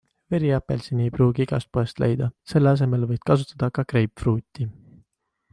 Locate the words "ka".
3.79-3.89